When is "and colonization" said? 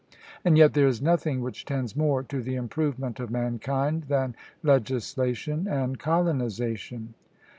5.67-7.13